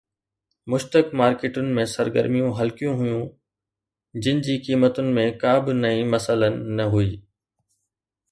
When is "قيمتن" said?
4.69-5.11